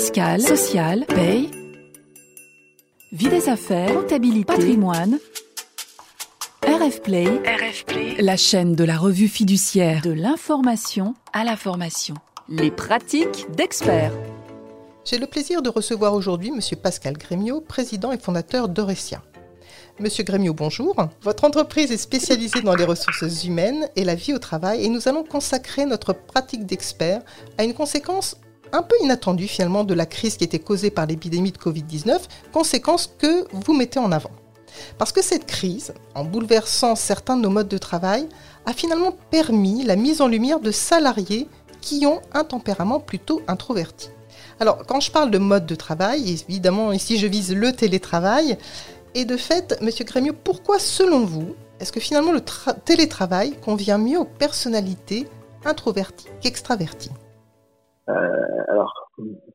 fiscale, 0.00 0.40
sociale, 0.40 1.04
paye, 1.04 1.50
vie 3.12 3.28
des 3.28 3.50
affaires, 3.50 3.92
comptabilité, 3.92 4.46
patrimoine. 4.46 5.18
RF 6.62 7.02
Play, 7.02 7.26
RF 7.26 7.84
Play, 7.84 8.16
la 8.18 8.38
chaîne 8.38 8.74
de 8.74 8.84
la 8.84 8.96
revue 8.96 9.28
fiduciaire 9.28 10.00
de 10.00 10.10
l'information 10.10 11.14
à 11.34 11.44
la 11.44 11.54
formation. 11.54 12.14
Les 12.48 12.70
pratiques 12.70 13.44
d'experts. 13.54 14.14
J'ai 15.04 15.18
le 15.18 15.26
plaisir 15.26 15.60
de 15.60 15.68
recevoir 15.68 16.14
aujourd'hui 16.14 16.48
M. 16.48 16.60
Pascal 16.82 17.18
Grémiot, 17.18 17.60
président 17.60 18.10
et 18.10 18.18
fondateur 18.18 18.70
d'Oresia. 18.70 19.22
Monsieur 19.98 20.24
Grémiot, 20.24 20.54
bonjour. 20.54 20.96
Votre 21.20 21.44
entreprise 21.44 21.92
est 21.92 21.98
spécialisée 21.98 22.62
dans 22.62 22.74
les 22.74 22.84
ressources 22.84 23.44
humaines 23.44 23.86
et 23.96 24.04
la 24.04 24.14
vie 24.14 24.32
au 24.32 24.38
travail 24.38 24.82
et 24.82 24.88
nous 24.88 25.08
allons 25.08 25.24
consacrer 25.24 25.84
notre 25.84 26.14
pratique 26.14 26.64
d'expert 26.64 27.20
à 27.58 27.64
une 27.64 27.74
conséquence 27.74 28.38
un 28.72 28.82
peu 28.82 28.94
inattendue 29.02 29.48
finalement 29.48 29.84
de 29.84 29.94
la 29.94 30.06
crise 30.06 30.36
qui 30.36 30.44
était 30.44 30.58
causée 30.58 30.90
par 30.90 31.06
l'épidémie 31.06 31.52
de 31.52 31.58
Covid-19, 31.58 32.18
conséquence 32.52 33.12
que 33.18 33.46
vous 33.52 33.74
mettez 33.74 33.98
en 33.98 34.12
avant. 34.12 34.30
Parce 34.98 35.12
que 35.12 35.22
cette 35.22 35.46
crise, 35.46 35.94
en 36.14 36.24
bouleversant 36.24 36.94
certains 36.94 37.36
de 37.36 37.42
nos 37.42 37.50
modes 37.50 37.68
de 37.68 37.78
travail, 37.78 38.28
a 38.66 38.72
finalement 38.72 39.12
permis 39.30 39.84
la 39.84 39.96
mise 39.96 40.20
en 40.20 40.28
lumière 40.28 40.60
de 40.60 40.70
salariés 40.70 41.48
qui 41.80 42.06
ont 42.06 42.20
un 42.32 42.44
tempérament 42.44 43.00
plutôt 43.00 43.42
introverti. 43.48 44.10
Alors, 44.60 44.84
quand 44.86 45.00
je 45.00 45.10
parle 45.10 45.30
de 45.30 45.38
mode 45.38 45.66
de 45.66 45.74
travail, 45.74 46.44
évidemment, 46.48 46.92
ici 46.92 47.18
je 47.18 47.26
vise 47.26 47.54
le 47.54 47.72
télétravail, 47.72 48.58
et 49.14 49.24
de 49.24 49.36
fait, 49.36 49.76
Monsieur 49.80 50.04
Grémieux, 50.04 50.34
pourquoi, 50.34 50.78
selon 50.78 51.24
vous, 51.24 51.54
est-ce 51.80 51.92
que 51.92 52.00
finalement 52.00 52.32
le 52.32 52.42
télétravail 52.84 53.56
convient 53.64 53.98
mieux 53.98 54.18
aux 54.18 54.24
personnalités 54.24 55.26
introverties 55.64 56.28
qu'extraverties? 56.42 57.10
Alors, 58.68 59.10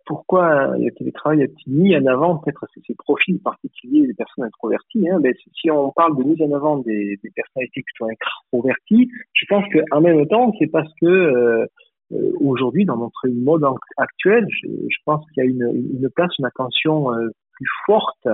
pourquoi 0.06 0.78
le 0.78 0.92
télétravail 0.92 1.44
a-t-il 1.44 1.74
mis 1.74 1.98
en 1.98 2.06
avant 2.06 2.38
peut-être 2.38 2.66
ces, 2.86 2.96
profils 2.96 3.40
particuliers 3.40 4.08
des 4.08 4.14
personnes 4.14 4.46
introverties 4.46 5.10
hein? 5.10 5.20
Ben, 5.20 5.34
Si 5.56 5.72
on 5.72 5.92
parle 5.92 6.18
de 6.18 6.24
mise 6.24 6.42
en 6.42 6.52
avant 6.52 6.78
des, 6.80 7.20
des 7.24 7.30
personnalités 7.32 7.84
plutôt 7.84 8.12
introverties, 8.12 9.10
je 9.34 9.46
pense 9.48 9.66
qu'en 9.74 10.02
même 10.02 10.28
temps, 10.28 10.52
c'est 10.60 10.68
parce 10.68 10.92
que 11.02 11.06
euh, 11.06 11.66
euh, 12.12 12.32
aujourd'hui, 12.40 12.86
dans 12.86 12.98
notre 12.98 13.28
mode 13.30 13.64
actuel, 13.98 14.46
je, 14.62 14.98
pense 15.06 15.26
qu'il 15.32 15.44
y 15.44 15.48
a 15.48 15.50
une, 15.50 16.10
place, 16.16 16.32
une 16.38 16.46
attention 16.46 17.12
euh, 17.14 17.30
plus 17.54 17.68
forte 17.86 18.28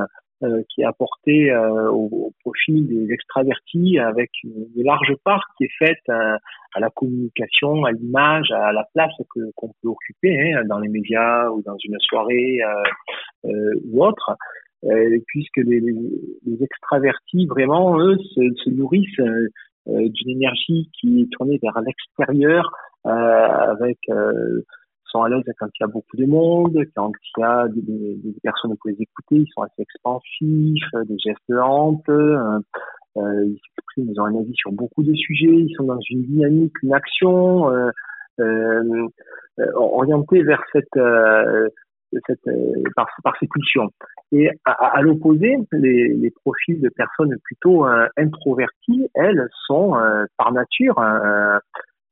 euh, 0.44 0.64
qui 0.70 0.82
est 0.82 0.86
apporté 0.86 1.52
euh, 1.52 1.92
au, 1.92 2.34
profil 2.40 2.88
des 2.88 3.14
extravertis 3.14 4.00
avec 4.00 4.32
une, 4.44 4.66
large 4.84 5.14
part 5.24 5.44
qui 5.56 5.66
est 5.66 5.74
faite 5.78 6.10
à, 6.10 6.38
la 6.80 6.90
communication, 6.90 7.86
à 7.86 7.92
l'image, 7.92 8.52
à 8.52 8.72
la 8.72 8.86
place 8.94 9.14
que 9.36 9.40
qu'on 9.56 9.68
peut 9.82 9.90
occuper 9.90 10.54
hein, 10.54 10.64
dans 10.66 10.80
les 10.80 10.90
médias 10.90 11.50
ou 11.50 11.62
dans 11.62 11.78
une 11.84 11.98
soirée 12.00 12.60
euh, 13.46 13.74
ou 13.86 14.04
autre. 14.04 14.36
puisque 15.28 15.58
les, 15.58 15.80
les, 15.80 16.64
extravertis, 16.64 17.46
vraiment, 17.46 18.00
eux, 18.00 18.18
se, 18.34 18.42
se 18.64 18.70
nourrissent 18.72 19.22
d'une 19.86 20.30
énergie 20.30 20.90
qui 21.00 21.22
est 21.22 21.32
tournée 21.32 21.60
vers 21.62 21.80
l'extérieur, 21.82 22.72
avec 23.04 24.00
sont 25.12 25.24
à 25.24 25.30
l'aise 25.30 25.44
quand 25.60 25.68
il 25.68 25.82
y 25.82 25.84
a 25.84 25.88
beaucoup 25.88 26.18
de 26.18 26.26
monde, 26.26 26.78
quand 26.96 27.12
il 27.38 27.42
y 27.42 27.44
a 27.44 27.68
des, 27.68 28.36
personnes 28.44 28.76
pour 28.78 28.90
les 28.90 29.02
écouter, 29.02 29.36
ils 29.36 29.52
sont 29.54 29.62
assez 29.62 29.82
expansifs, 29.82 31.08
des 31.08 31.18
gestes 31.20 31.40
lentes, 31.50 32.08
euh, 32.10 32.60
euh, 33.18 33.46
ils 33.46 33.60
s'expriment, 33.76 34.12
ils 34.12 34.22
ont 34.22 34.26
un 34.26 34.40
avis 34.40 34.54
sur 34.56 34.72
beaucoup 34.72 35.04
de 35.04 35.14
sujets, 35.14 35.48
ils 35.48 35.74
sont 35.76 35.84
dans 35.84 36.00
une 36.10 36.24
dynamique, 36.24 36.74
une 36.82 36.94
action 36.94 37.70
euh, 37.70 37.90
euh, 38.40 39.08
euh 39.60 39.72
orientée 39.76 40.44
vers 40.44 40.64
cette, 40.72 40.88
cette 42.26 42.50
par, 42.96 43.36
ces 43.40 43.48
pulsions. 43.48 43.90
Et 44.32 44.50
à, 44.64 45.02
l'opposé, 45.02 45.58
les, 45.74 46.34
profils 46.44 46.80
de 46.80 46.90
personnes 46.90 47.36
plutôt 47.44 47.86
introverties, 48.16 49.10
elles 49.14 49.46
sont 49.68 49.94
par 50.38 50.54
nature, 50.54 50.96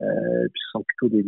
sont 0.01 0.84
plutôt 0.84 1.16
des, 1.16 1.24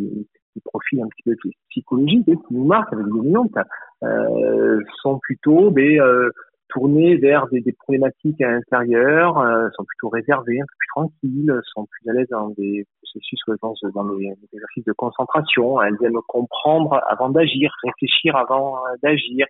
des 0.55 0.61
profils 0.65 1.01
un 1.01 1.07
petit 1.07 1.23
peu 1.23 1.35
psychologiques 1.69 2.27
hein, 2.29 2.35
qui 2.47 2.53
nous 2.53 2.65
marquent 2.65 2.93
avec 2.93 3.05
des 3.05 3.11
dominantes 3.11 3.57
euh, 4.03 4.79
sont 5.01 5.19
plutôt 5.19 5.71
ben, 5.71 5.99
euh, 5.99 6.31
tournés 6.71 7.17
vers 7.17 7.47
des, 7.47 7.61
des, 7.61 7.73
problématiques 7.73 8.41
à 8.41 8.51
l'intérieur, 8.51 9.37
euh, 9.37 9.69
sont 9.75 9.83
plutôt 9.83 10.09
réservés, 10.09 10.59
un 10.59 10.65
peu 10.65 10.75
plus 10.77 10.87
tranquilles, 10.95 11.61
sont 11.73 11.85
plus 11.85 12.09
à 12.09 12.13
l'aise 12.13 12.27
dans 12.29 12.49
des 12.49 12.85
processus, 13.01 13.39
pense, 13.59 13.79
dans 13.93 14.05
des, 14.15 14.33
exercices 14.53 14.85
de 14.85 14.93
concentration. 14.93 15.81
Elles 15.81 15.97
aiment 16.03 16.21
comprendre 16.27 16.99
avant 17.07 17.29
d'agir, 17.29 17.71
réfléchir 17.83 18.35
avant 18.35 18.77
euh, 18.77 18.95
d'agir. 19.03 19.45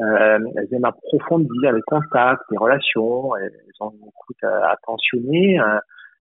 Euh, 0.00 0.38
elles 0.56 0.74
aiment 0.74 0.84
approfondir 0.84 1.72
les 1.72 1.82
contacts, 1.86 2.42
les 2.50 2.56
relations. 2.56 3.36
Elles 3.36 3.52
ont 3.80 3.90
une 3.90 4.08
écoute 4.08 4.44
attentionnée. 4.44 5.58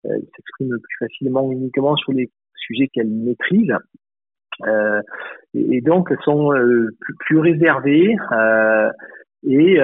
elles 0.05 0.27
s'expriment 0.37 0.79
plus 0.79 1.07
facilement 1.07 1.51
uniquement 1.51 1.97
sur 1.97 2.13
les 2.13 2.31
sujets 2.55 2.89
qu'elles 2.89 3.11
maîtrisent. 3.11 3.77
Euh, 4.67 5.01
et, 5.55 5.81
donc 5.81 6.13
sont 6.25 6.53
euh, 6.53 6.89
plus, 7.01 7.15
plus, 7.21 7.39
réservés 7.39 8.17
euh, 8.33 8.91
et 9.47 9.79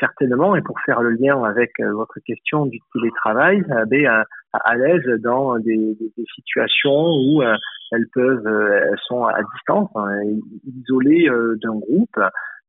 certainement, 0.00 0.56
et 0.56 0.62
pour 0.62 0.80
faire 0.86 1.02
le 1.02 1.10
lien 1.10 1.42
avec 1.44 1.70
votre 1.80 2.18
question 2.24 2.64
du 2.64 2.78
télétravail, 2.94 3.62
ben, 3.88 4.06
à, 4.06 4.24
à 4.54 4.74
l'aise 4.74 5.04
dans 5.20 5.58
des, 5.58 5.98
situations 6.34 7.10
où 7.10 7.42
elles 7.42 8.06
peuvent, 8.14 8.46
elles 8.46 8.98
sont 9.06 9.26
à 9.26 9.38
distance, 9.54 9.90
hein, 9.96 10.18
isolées 10.64 11.28
d'un 11.62 11.74
groupe, 11.74 12.18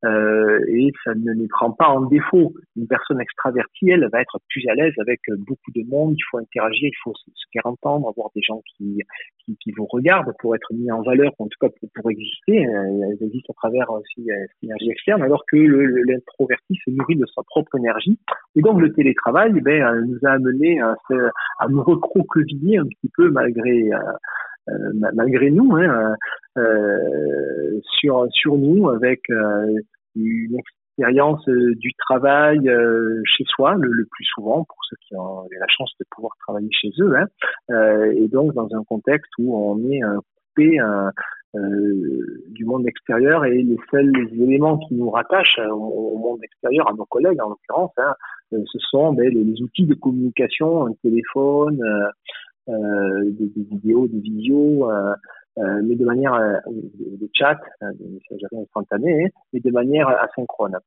euh, 0.04 0.60
et 0.68 0.92
ça 1.04 1.14
ne 1.16 1.32
les 1.32 1.48
prend 1.48 1.72
pas 1.72 1.88
en 1.88 2.02
défaut. 2.02 2.54
Une 2.76 2.88
personne 2.88 3.22
extravertie, 3.22 3.90
elle 3.90 4.08
va 4.12 4.22
être 4.22 4.40
plus 4.50 4.68
à 4.68 4.76
l'aise 4.76 4.94
avec 5.00 5.20
beaucoup 5.48 5.72
de 5.76 5.84
monde, 5.88 6.16
il 6.18 6.24
faut 6.30 6.38
interagir, 6.38 6.90
il 6.90 7.02
faut 7.04 7.14
se 7.16 7.30
faire 7.52 7.66
entendre, 7.66 8.10
avoir 8.10 8.30
des 8.36 8.42
gens 8.42 8.62
qui, 8.76 9.02
qui, 9.46 9.58
qui 9.58 9.72
vous 9.78 9.86
regardent 9.86 10.34
pour 10.40 10.56
être 10.56 10.74
mis 10.74 10.92
en 10.92 11.02
valeur, 11.02 11.32
en 11.40 11.48
tout 11.48 11.60
cas 11.60 11.70
pour, 11.80 11.90
pour 11.96 12.12
exister. 12.12 12.66
Euh, 12.66 13.12
elles 13.12 13.26
existent 13.26 13.54
à 13.54 13.60
travers 13.68 13.90
aussi 13.92 14.30
euh, 14.30 14.36
cette 14.50 14.64
énergie 14.64 14.90
externe, 14.90 15.22
alors 15.22 15.44
que 15.50 15.58
l'introverti 15.58 16.76
se 16.84 16.92
nourrit 16.92 17.16
de 17.16 17.26
sa 17.36 17.44
propre 17.44 17.76
énergie. 17.78 18.20
Et 18.56 18.62
donc 18.62 18.82
le 18.82 18.92
télétravail 18.94 19.54
eh 19.56 19.62
ben, 19.62 19.82
euh, 19.84 20.02
nous 20.02 20.20
a 20.24 20.32
amené 20.32 20.82
à, 20.82 20.96
à 21.60 21.68
nous 21.68 21.84
recroqueviller 21.84 22.78
un 22.78 22.86
petit 22.86 23.12
peu 23.16 23.30
malgré... 23.30 23.90
Euh, 24.70 24.94
malgré 25.14 25.52
nous, 25.52 25.76
hein, 25.76 26.16
euh, 26.58 27.82
sur 28.00 28.26
sur 28.32 28.58
nous 28.58 28.88
avec 28.88 29.20
euh, 29.30 29.76
une 30.16 30.58
expérience 30.58 31.44
du 31.48 31.92
travail 32.08 32.70
chez 33.26 33.44
soi 33.48 33.76
le, 33.76 34.06
plus 34.12 34.26
souvent 34.26 34.64
pour 34.64 34.78
ceux 34.90 34.96
qui 35.08 35.16
ont 35.16 35.48
la 35.60 35.68
chance 35.68 35.92
de 36.00 36.06
pouvoir 36.12 36.34
travailler 36.46 36.70
chez 36.72 36.92
eux, 37.00 37.16
hein, 37.16 37.28
et 38.16 38.28
donc 38.28 38.54
dans 38.54 38.70
un 38.76 38.84
contexte 38.84 39.32
où 39.40 39.56
on 39.58 39.80
est 39.90 40.02
coupé 40.56 40.78
du 41.56 42.66
monde 42.66 42.88
extérieur 42.88 43.46
et 43.46 43.64
les 43.64 43.78
seuls 43.92 44.14
éléments 44.34 44.78
qui 44.78 44.94
nous 44.96 45.10
rattachent 45.10 45.60
au, 45.72 46.18
monde 46.18 46.44
extérieur, 46.44 46.88
à 46.90 46.94
nos 46.94 47.06
collègues 47.06 47.42
en 47.42 47.50
l'occurrence, 47.50 47.94
hein, 47.98 48.14
ce 48.52 48.80
sont 48.92 49.14
ben, 49.14 49.28
les, 49.30 49.62
outils 49.62 49.88
de 49.88 49.96
communication, 49.96 50.86
un 50.86 50.94
téléphone, 51.02 51.82
euh, 52.70 53.24
des, 53.26 53.48
des, 53.48 53.64
vidéos, 53.64 54.08
des 54.08 54.22
euh, 54.50 54.90
euh, 54.90 55.16
mais 55.58 55.96
de 55.96 56.06
manière 56.06 56.34
de, 56.68 57.30
chat, 57.34 57.60
de 57.82 58.06
messagerie 58.06 58.62
instantanée, 58.62 59.32
mais 59.52 59.60
de 59.60 59.72
manière 59.72 60.08
asynchrone. 60.08 60.78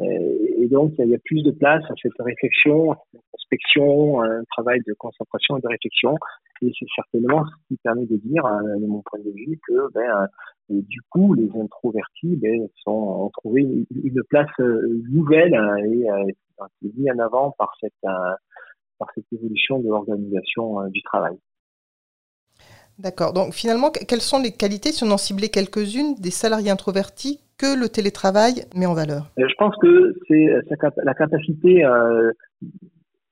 Et 0.00 0.68
donc, 0.68 0.92
il 0.98 1.08
y 1.08 1.14
a 1.14 1.18
plus 1.24 1.42
de 1.42 1.50
place 1.50 1.84
à 1.84 1.94
cette 2.00 2.12
réflexion, 2.18 2.92
à 2.92 2.96
cette 2.96 3.20
introspection, 3.20 4.22
un 4.22 4.42
travail 4.44 4.80
de 4.86 4.94
concentration 4.94 5.58
et 5.58 5.60
de 5.60 5.68
réflexion. 5.68 6.16
Et 6.62 6.70
c'est 6.78 6.86
certainement 6.94 7.44
ce 7.44 7.68
qui 7.68 7.76
permet 7.82 8.06
de 8.06 8.16
dire, 8.16 8.44
de 8.44 8.86
mon 8.86 9.02
point 9.02 9.18
de 9.18 9.30
vue, 9.30 9.58
que 9.66 9.92
ben, 9.92 10.28
du 10.70 11.00
coup, 11.10 11.34
les 11.34 11.50
introvertis 11.60 12.36
ben, 12.36 12.68
sont, 12.84 12.90
ont 12.90 13.30
trouvé 13.30 13.62
une, 13.62 13.84
une 13.90 14.22
place 14.30 14.50
nouvelle 14.58 15.54
et 15.84 16.10
euh, 16.10 16.24
mis 16.96 17.10
en 17.10 17.18
avant 17.18 17.50
par 17.52 17.72
cette, 17.80 17.92
par 18.98 19.08
cette 19.14 19.32
évolution 19.32 19.80
de 19.80 19.88
l'organisation 19.88 20.80
euh, 20.80 20.88
du 20.88 21.02
travail. 21.02 21.36
D'accord. 23.02 23.32
Donc 23.32 23.52
finalement, 23.52 23.90
quelles 23.90 24.20
sont 24.20 24.40
les 24.40 24.52
qualités, 24.52 24.92
si 24.92 25.04
on 25.04 25.10
en 25.10 25.16
ciblait 25.16 25.48
quelques-unes, 25.48 26.14
des 26.20 26.30
salariés 26.30 26.70
introvertis 26.70 27.40
que 27.58 27.78
le 27.78 27.88
télétravail 27.88 28.64
met 28.76 28.86
en 28.86 28.94
valeur? 28.94 29.30
Euh, 29.38 29.46
Je 29.48 29.54
pense 29.56 29.74
que 29.82 30.14
c'est 30.28 30.48
euh, 30.48 30.62
la 31.02 31.14
capacité 31.14 31.84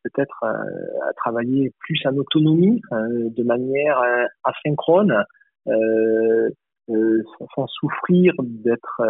peut-être 0.03 0.45
à 0.45 1.13
travailler 1.17 1.73
plus 1.79 2.01
en 2.07 2.17
autonomie, 2.17 2.81
de 2.91 3.45
manière 3.45 4.03
asynchrone, 4.45 5.25
sans 7.55 7.67
souffrir 7.67 8.33
d'être 8.39 9.03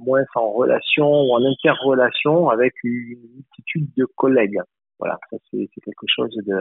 moins 0.00 0.24
en 0.36 0.52
relation 0.52 1.08
ou 1.08 1.32
en 1.32 1.44
interrelation 1.44 2.48
avec 2.48 2.72
une 2.84 3.18
multitude 3.34 3.88
de 3.96 4.06
collègues. 4.16 4.60
Voilà, 5.00 5.18
ça 5.30 5.36
c'est 5.50 5.68
quelque 5.82 6.06
chose 6.06 6.34
de, 6.46 6.56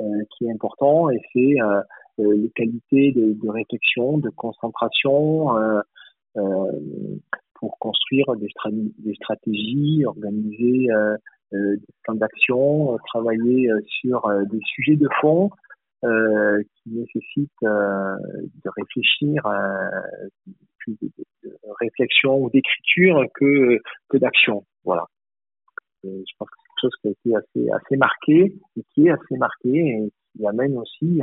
euh, 0.00 0.24
qui 0.30 0.46
est 0.46 0.50
important 0.50 1.10
et 1.10 1.20
c'est 1.32 1.60
euh, 1.60 1.66
euh, 1.66 1.82
les 2.20 2.50
qualités 2.50 3.12
de, 3.12 3.48
réflexion, 3.48 4.18
de 4.18 4.30
concentration, 4.30 5.48
construire 7.78 8.26
des, 8.36 9.14
stratégies, 9.14 10.04
organiser 10.04 10.88
des 11.52 11.78
plans 12.04 12.14
d'action, 12.14 12.98
travailler 13.06 13.70
sur 13.86 14.28
des 14.50 14.60
sujets 14.64 14.96
de 14.96 15.08
fond 15.20 15.50
qui 16.02 16.90
nécessitent 16.90 17.50
de 17.62 18.70
réfléchir, 18.76 19.42
plus 20.78 20.96
de, 21.02 21.10
réflexion 21.80 22.42
ou 22.42 22.50
d'écriture 22.50 23.24
que, 23.34 23.78
que 24.08 24.16
d'action. 24.18 24.64
Voilà. 24.84 25.04
je 26.04 26.08
pense 26.38 26.48
que 26.48 26.56
c'est 26.56 26.68
quelque 26.68 26.80
chose 26.80 26.96
qui 27.02 27.34
a 27.34 27.38
été 27.38 27.72
assez, 27.72 27.96
marqué 27.96 28.54
et 28.76 28.82
qui 28.94 29.06
est 29.06 29.10
assez 29.10 29.36
marqué 29.36 30.10
qui 30.40 30.46
amène 30.46 30.76
aussi 30.78 31.20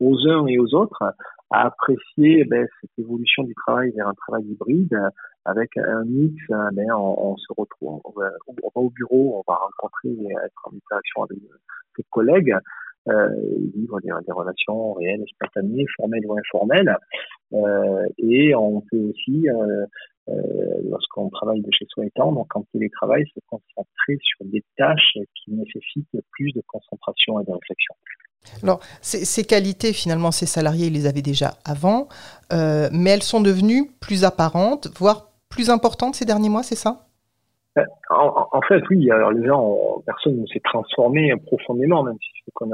aux 0.00 0.28
uns 0.28 0.46
et 0.46 0.58
aux 0.58 0.74
autres 0.74 1.02
à 1.50 1.66
apprécier 1.66 2.44
ben, 2.44 2.66
cette 2.80 2.98
évolution 2.98 3.42
du 3.42 3.54
travail 3.54 3.90
vers 3.96 4.06
un 4.06 4.14
travail 4.14 4.44
hybride 4.44 4.96
avec 5.44 5.76
un 5.76 6.04
mix. 6.04 6.36
Ben, 6.48 6.90
on, 6.92 7.36
se 7.36 7.52
retrouve, 7.56 8.00
va, 8.16 8.30
au 8.74 8.90
bureau, 8.90 9.42
on 9.46 9.52
va 9.52 9.58
rencontrer, 9.58 10.10
être 10.44 10.62
en 10.64 10.76
interaction 10.76 11.24
avec 11.24 11.38
ses 11.96 12.04
collègues, 12.10 12.54
euh, 13.08 13.30
vivre 13.74 14.00
des, 14.00 14.32
relations 14.32 14.92
réelles, 14.94 15.24
spontanées, 15.34 15.86
formelles 15.96 16.26
ou 16.26 16.36
informelles. 16.38 16.96
Euh, 17.52 18.06
et 18.18 18.54
on 18.54 18.82
peut 18.82 19.10
aussi, 19.10 19.48
euh, 19.48 19.86
euh, 20.28 20.34
lorsqu'on 20.84 21.28
travaille 21.30 21.62
de 21.62 21.70
chez 21.72 21.86
soi 21.88 22.06
étant, 22.06 22.32
donc 22.32 22.54
en 22.54 22.62
télétravail, 22.72 23.24
se 23.34 23.40
concentrer 23.48 24.18
sur 24.20 24.44
des 24.44 24.62
tâches 24.76 25.18
qui 25.34 25.52
nécessitent 25.52 26.20
plus 26.30 26.52
de 26.52 26.62
concentration 26.66 27.40
et 27.40 27.44
de 27.44 27.52
réflexion. 27.52 27.94
Alors, 28.62 28.80
ces, 29.00 29.44
qualités, 29.44 29.92
finalement, 29.92 30.30
ces 30.30 30.46
salariés, 30.46 30.86
ils 30.86 30.92
les 30.92 31.06
avaient 31.06 31.22
déjà 31.22 31.54
avant, 31.64 32.08
euh, 32.52 32.88
mais 32.92 33.10
elles 33.10 33.22
sont 33.22 33.40
devenues 33.40 33.90
plus 34.00 34.24
apparentes, 34.24 34.88
voire 34.98 35.30
plus 35.48 35.70
importantes 35.70 36.14
ces 36.14 36.24
derniers 36.24 36.48
mois, 36.48 36.62
c'est 36.62 36.76
ça? 36.76 37.06
Euh, 37.78 37.84
en, 38.10 38.60
fait, 38.62 38.82
oui. 38.90 39.10
Alors, 39.10 39.30
les 39.32 39.46
gens, 39.46 40.02
personne 40.04 40.40
ne 40.40 40.46
s'est 40.46 40.60
transformé 40.64 41.32
profondément, 41.46 42.02
même 42.02 42.16
si 42.20 42.30
ce 42.46 42.50
qu'on 42.52 42.72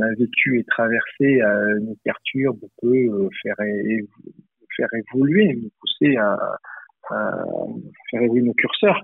a, 0.00 0.14
vécu 0.18 0.58
et 0.58 0.64
traversé 0.64 1.40
euh, 1.40 1.78
nous 1.80 1.96
perturbe, 2.04 2.58
peut 2.82 2.88
euh, 2.88 3.28
faire, 3.42 4.88
évoluer, 5.14 5.54
nous 5.54 5.70
pousser 5.80 6.16
à, 6.16 6.36
faire 8.10 8.22
évoluer 8.22 8.42
nos 8.42 8.54
curseurs. 8.54 9.02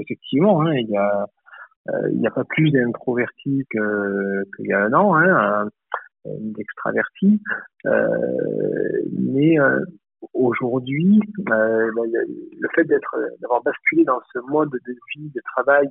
Effectivement, 0.00 0.60
hein, 0.62 0.74
il 0.74 0.90
y 0.90 0.96
a 0.96 1.26
il 2.10 2.18
n'y 2.18 2.26
a 2.26 2.30
pas 2.30 2.44
plus 2.44 2.70
d'introvertis 2.70 3.64
qu'il 3.70 4.66
y 4.66 4.72
a 4.72 4.84
un 4.84 4.92
an, 4.92 5.14
hein, 5.16 5.68
d'extravertis. 6.24 7.40
Euh, 7.86 9.02
mais 9.12 9.58
euh, 9.58 9.80
aujourd'hui, 10.34 11.20
euh, 11.40 11.90
bah, 11.96 12.04
le 12.06 12.68
fait 12.74 12.84
d'être, 12.84 13.16
d'avoir 13.40 13.62
basculé 13.62 14.04
dans 14.04 14.20
ce 14.32 14.38
mode 14.50 14.70
de 14.70 14.92
vie, 15.14 15.30
de 15.34 15.40
travail 15.56 15.88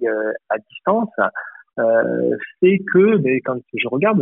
à 0.49 0.57
distance, 0.57 1.09
euh, 1.79 2.37
fait 2.59 2.79
que, 2.91 3.17
mais 3.17 3.39
quand 3.41 3.57
je 3.73 3.87
regarde 3.87 4.19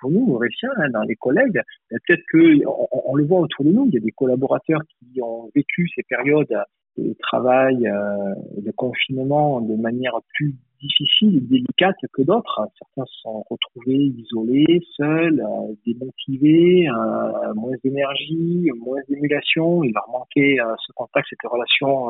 pour 0.00 0.10
nous, 0.10 0.36
Réciens, 0.36 0.70
hein, 0.76 0.90
dans 0.90 1.02
les 1.02 1.14
collègues, 1.14 1.60
peut-être 1.90 2.22
que 2.32 2.66
on, 2.66 2.88
on, 2.90 3.14
le 3.14 3.24
voit 3.24 3.40
autour 3.40 3.64
de 3.64 3.70
nous, 3.70 3.86
il 3.86 3.94
y 3.94 3.98
a 3.98 4.00
des 4.00 4.10
collaborateurs 4.10 4.80
qui 4.82 5.22
ont 5.22 5.48
vécu 5.54 5.88
ces 5.94 6.02
périodes 6.08 6.56
de 6.96 7.14
travail, 7.22 7.86
euh, 7.86 8.34
de 8.56 8.70
confinement 8.72 9.60
de 9.60 9.76
manière 9.76 10.14
plus 10.34 10.54
difficile 10.80 11.36
et 11.36 11.40
délicate 11.40 11.96
que 12.12 12.22
d'autres. 12.22 12.60
Certains 12.78 13.04
se 13.06 13.20
sont 13.20 13.44
retrouvés 13.48 14.12
isolés, 14.16 14.80
seuls, 14.96 15.40
euh, 15.40 15.74
démotivés, 15.86 16.88
euh, 16.88 17.54
moins 17.54 17.74
d'énergie, 17.84 18.70
moins 18.78 19.00
d'émulation. 19.08 19.82
Il 19.84 19.92
leur 19.92 20.08
manquait 20.10 20.56
euh, 20.60 20.74
ce 20.86 20.92
contact, 20.92 21.26
cette 21.30 21.50
relation 21.50 22.08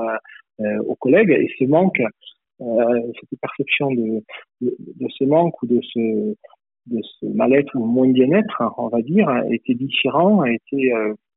aux 0.87 0.97
collègues. 0.97 1.31
Et 1.31 1.49
ce 1.59 1.65
manque, 1.65 2.03
cette 2.59 3.41
perception 3.41 3.93
de, 3.93 4.23
ce 4.61 5.25
manque 5.25 5.63
ou 5.63 5.67
de 5.67 5.81
ce, 5.83 7.27
mal-être 7.35 7.75
ou 7.77 7.85
moins 7.85 8.09
bien-être, 8.09 8.63
on 8.77 8.89
va 8.89 9.01
dire, 9.03 9.31
était 9.51 9.75
différent, 9.75 10.45
été 10.45 10.93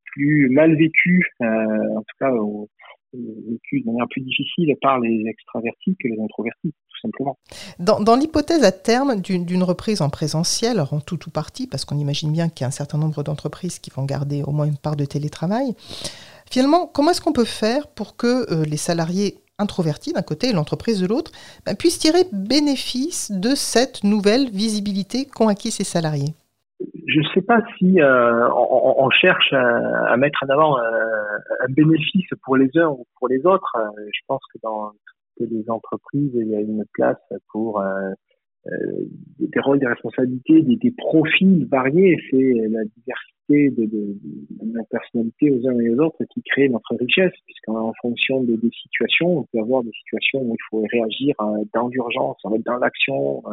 plus 0.05 0.49
mal 0.49 0.75
vécu, 0.75 1.23
en 1.39 1.99
tout 1.99 2.17
cas 2.19 2.31
au, 2.31 2.67
vécu 3.13 3.81
de 3.81 3.85
manière 3.85 4.07
plus 4.09 4.21
difficile 4.21 4.75
par 4.81 4.99
les 4.99 5.23
extravertis 5.27 5.95
que 6.01 6.07
les 6.07 6.21
introvertis, 6.21 6.71
tout 6.71 6.99
simplement. 7.01 7.37
Dans, 7.79 8.15
l'hypothèse 8.15 8.63
à 8.63 8.71
terme 8.71 9.21
d'une 9.21 9.63
reprise 9.63 10.01
en 10.01 10.09
présentiel, 10.09 10.73
alors 10.73 10.93
en 10.93 10.99
tout 10.99 11.19
ou 11.27 11.31
partie, 11.31 11.67
parce 11.67 11.85
qu'on 11.85 11.97
imagine 11.97 12.31
bien 12.31 12.49
qu'il 12.49 12.61
y 12.61 12.65
a 12.65 12.67
un 12.67 12.71
certain 12.71 12.97
nombre 12.97 13.23
d'entreprises 13.23 13.79
qui 13.79 13.91
vont 13.91 14.05
garder 14.05 14.43
au 14.43 14.51
moins 14.51 14.65
une 14.65 14.77
part 14.77 14.95
de 14.95 15.05
télétravail, 15.05 15.75
finalement, 16.49 16.87
comment 16.87 17.11
est-ce 17.11 17.21
qu'on 17.21 17.33
peut 17.33 17.45
faire 17.45 17.87
pour 17.87 18.15
que 18.15 18.51
euh, 18.51 18.63
les 18.65 18.77
salariés 18.77 19.35
introvertis 19.57 20.13
d'un 20.13 20.23
côté 20.23 20.49
et 20.49 20.53
l'entreprise 20.53 20.99
de 20.99 21.05
l'autre 21.05 21.31
ben, 21.65 21.75
puissent 21.75 21.99
tirer 21.99 22.23
bénéfice 22.31 23.31
de 23.31 23.55
cette 23.55 24.03
nouvelle 24.03 24.49
visibilité 24.49 25.25
qu'ont 25.25 25.47
acquis 25.47 25.71
ces 25.71 25.83
salariés? 25.83 26.33
Je 27.07 27.19
ne 27.19 27.25
sais 27.33 27.41
pas 27.41 27.61
si 27.77 28.01
euh, 28.01 28.49
on, 28.49 29.05
on, 29.05 29.09
cherche 29.09 29.53
à, 29.53 30.11
à, 30.11 30.17
mettre 30.17 30.43
en 30.43 30.49
avant 30.49 30.77
un, 30.77 30.83
euh, 30.83 31.39
un, 31.61 31.71
bénéfice 31.71 32.29
pour 32.43 32.57
les 32.57 32.69
uns 32.75 32.89
ou 32.89 33.05
pour 33.17 33.27
les 33.27 33.45
autres. 33.45 33.75
Euh, 33.77 34.05
je 34.13 34.19
pense 34.27 34.41
que 34.53 34.59
dans 34.61 34.91
toutes 35.37 35.49
les 35.49 35.69
entreprises, 35.69 36.31
il 36.35 36.47
y 36.47 36.55
a 36.55 36.59
une 36.59 36.85
place 36.93 37.17
pour 37.51 37.81
euh, 37.81 38.11
des 39.39 39.59
rôles, 39.61 39.79
des 39.79 39.87
responsabilités, 39.87 40.61
des, 40.61 40.75
des 40.75 40.91
profils 40.91 41.67
variés. 41.69 42.17
C'est 42.29 42.53
la 42.69 42.83
diversité 42.83 43.69
de, 43.71 43.85
de, 43.85 44.17
de, 44.21 44.77
la 44.77 44.83
personnalité 44.85 45.51
aux 45.51 45.67
uns 45.67 45.79
et 45.79 45.89
aux 45.89 45.99
autres 45.99 46.23
qui 46.33 46.41
crée 46.43 46.69
notre 46.69 46.95
richesse, 46.95 47.33
puisqu'en 47.45 47.91
fonction 48.01 48.43
des, 48.43 48.57
situations, 48.83 49.39
on 49.39 49.43
peut 49.51 49.59
avoir 49.59 49.83
des 49.83 49.91
situations 50.03 50.41
où 50.41 50.53
il 50.53 50.63
faut 50.69 50.85
réagir 50.91 51.35
dans 51.73 51.87
l'urgence, 51.87 52.37
dans 52.43 52.77
l'action, 52.77 53.43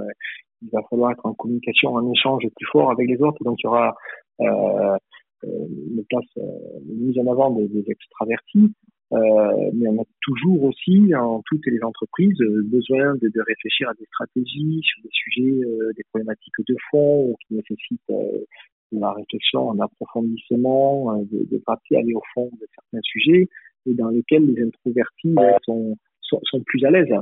il 0.62 0.70
va 0.72 0.80
falloir 0.90 1.12
être 1.12 1.24
en 1.24 1.34
communication, 1.34 1.94
en 1.94 2.12
échange 2.12 2.42
plus 2.56 2.66
fort 2.70 2.90
avec 2.90 3.08
les 3.08 3.20
autres. 3.20 3.42
Donc 3.44 3.58
il 3.60 3.64
y 3.64 3.68
aura 3.68 3.94
euh, 4.40 4.44
euh 4.44 4.98
une 5.44 6.04
place, 6.08 6.24
euh, 6.38 6.80
mise 6.84 7.18
en 7.18 7.30
avant 7.30 7.50
des, 7.50 7.84
extravertis. 7.86 8.72
Euh, 9.12 9.70
mais 9.72 9.88
on 9.88 10.02
a 10.02 10.04
toujours 10.20 10.64
aussi, 10.64 11.14
en 11.14 11.42
toutes 11.46 11.66
les 11.66 11.82
entreprises, 11.82 12.36
besoin 12.64 13.14
de, 13.14 13.40
réfléchir 13.46 13.88
à 13.88 13.94
des 13.94 14.04
stratégies 14.06 14.82
sur 14.82 15.02
des 15.02 15.10
sujets, 15.12 15.64
euh, 15.64 15.92
des 15.96 16.02
problématiques 16.10 16.52
de 16.66 16.76
fond 16.90 17.34
qui 17.46 17.54
nécessitent 17.54 18.10
euh, 18.10 18.44
la 18.92 19.12
réflexion, 19.12 19.72
un 19.72 19.80
approfondissement, 19.80 21.16
de, 21.22 21.46
de 21.50 21.62
aller 21.96 22.14
au 22.14 22.22
fond 22.34 22.50
de 22.60 22.66
certains 22.74 23.00
sujets 23.02 23.48
et 23.86 23.94
dans 23.94 24.08
lesquels 24.08 24.44
les 24.44 24.62
introvertis 24.62 25.34
sont, 25.64 25.96
sont, 26.20 26.40
sont 26.42 26.60
plus 26.66 26.84
à 26.84 26.90
l'aise. 26.90 27.14